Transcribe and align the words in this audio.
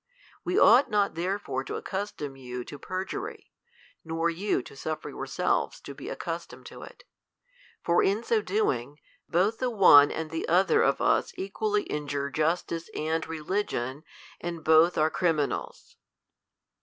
We 0.43 0.57
ought 0.57 0.89
not 0.89 1.13
therefore 1.13 1.63
to 1.65 1.75
accustom 1.75 2.35
you 2.35 2.63
to 2.63 2.79
perjury, 2.79 3.51
nor 4.03 4.31
you 4.31 4.63
to 4.63 4.75
suffer 4.75 5.09
yourselves 5.11 5.79
to 5.81 5.93
be 5.93 6.09
accustomed 6.09 6.65
to 6.73 6.81
it; 6.81 7.03
for 7.83 8.01
in 8.01 8.23
so 8.23 8.41
doing,: 8.41 8.97
both 9.29 9.59
the 9.59 9.69
one 9.69 10.09
and 10.09 10.31
the 10.31 10.49
other 10.49 10.81
of 10.81 11.01
us 11.01 11.33
equally 11.37 11.83
injure 11.83 12.31
justice 12.31 12.89
and 12.95 13.27
religion, 13.27 14.03
and 14.39 14.63
both 14.63 14.97
are 14.97 15.11
criminals. 15.11 15.97